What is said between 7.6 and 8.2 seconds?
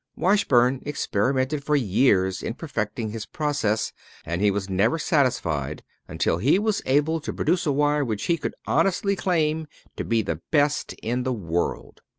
a wire